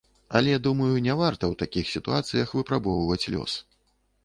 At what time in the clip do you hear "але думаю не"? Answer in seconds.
0.37-1.13